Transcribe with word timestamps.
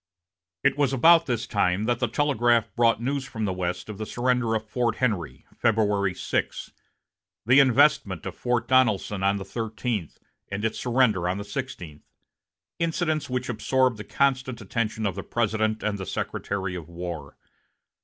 It 0.63 0.79
was 0.79 0.93
about 0.93 1.27
this 1.27 1.45
time 1.45 1.83
that 1.83 1.99
the 1.99 2.07
telegraph 2.07 2.73
brought 2.75 2.99
news 2.99 3.23
from 3.25 3.45
the 3.45 3.53
West 3.53 3.87
of 3.87 3.99
the 3.99 4.07
surrender 4.07 4.55
of 4.55 4.67
Fort 4.67 4.95
Henry, 4.95 5.45
February 5.55 6.15
6, 6.15 6.71
the 7.45 7.59
investment 7.59 8.25
of 8.25 8.35
Fort 8.35 8.67
Donelson 8.67 9.21
on 9.21 9.37
the 9.37 9.45
thirteenth, 9.45 10.17
and 10.51 10.65
its 10.65 10.79
surrender 10.79 11.29
on 11.29 11.37
the 11.37 11.43
sixteenth, 11.43 12.09
incidents 12.79 13.29
which 13.29 13.47
absorbed 13.47 13.97
the 13.97 14.03
constant 14.03 14.59
attention 14.59 15.05
of 15.05 15.13
the 15.13 15.21
President 15.21 15.83
and 15.83 15.99
the 15.99 16.07
Secretary 16.07 16.73
of 16.73 16.89
War. 16.89 17.37